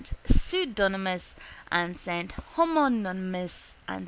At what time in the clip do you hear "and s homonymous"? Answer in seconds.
1.71-3.75